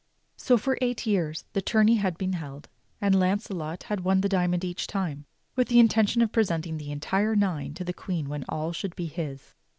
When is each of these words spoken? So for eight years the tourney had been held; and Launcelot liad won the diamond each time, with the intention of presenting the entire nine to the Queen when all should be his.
So 0.35 0.57
for 0.57 0.79
eight 0.81 1.05
years 1.05 1.45
the 1.53 1.61
tourney 1.61 1.97
had 1.97 2.17
been 2.17 2.33
held; 2.33 2.69
and 2.99 3.13
Launcelot 3.19 3.81
liad 3.81 3.99
won 3.99 4.21
the 4.21 4.29
diamond 4.29 4.63
each 4.63 4.87
time, 4.87 5.25
with 5.55 5.67
the 5.67 5.77
intention 5.79 6.23
of 6.23 6.31
presenting 6.31 6.77
the 6.79 6.91
entire 6.91 7.35
nine 7.35 7.75
to 7.75 7.83
the 7.83 7.93
Queen 7.93 8.27
when 8.27 8.43
all 8.49 8.73
should 8.73 8.95
be 8.95 9.05
his. 9.05 9.53